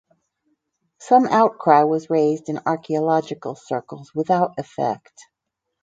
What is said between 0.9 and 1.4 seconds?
Some